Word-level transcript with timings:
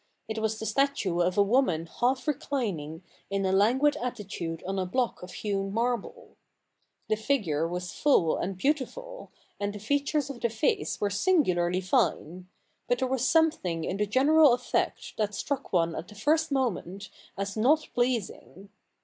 It 0.27 0.39
was 0.39 0.57
the 0.57 0.65
statue 0.65 1.19
of 1.19 1.37
a 1.37 1.43
woman 1.43 1.85
half 1.85 2.27
reclining 2.27 3.03
in 3.29 3.45
a 3.45 3.51
languid 3.51 3.95
attitude 3.97 4.63
on 4.63 4.79
a 4.79 4.85
block 4.87 5.21
of 5.21 5.31
hewn 5.31 5.71
marble. 5.71 6.37
The 7.07 7.15
figure 7.15 7.67
was 7.67 7.93
full 7.93 8.35
and 8.35 8.57
beautiful, 8.57 9.29
and 9.59 9.73
the 9.73 9.79
features 9.79 10.31
of 10.31 10.41
the 10.41 10.49
face 10.49 10.99
were 10.99 11.11
singularly 11.11 11.81
fine: 11.81 12.47
but 12.87 12.97
there 12.97 13.07
was 13.07 13.27
something 13.27 13.83
in 13.83 13.97
the 13.97 14.07
general 14.07 14.53
effect 14.53 15.17
that 15.17 15.35
struck 15.35 15.71
one 15.71 15.93
at 15.95 16.07
the 16.07 16.15
first 16.15 16.51
moment 16.51 17.11
as 17.37 17.55
not 17.55 17.87
pleasing. 17.93 18.69